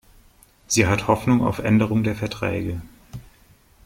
Sie 0.65 0.87
hat 0.87 1.07
Hoffnung 1.07 1.43
auf 1.43 1.59
Änderung 1.59 2.01
der 2.03 2.15
Verträge. 2.15 2.81